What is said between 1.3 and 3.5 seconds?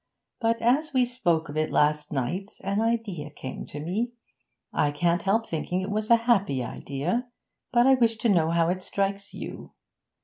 of it last night, an idea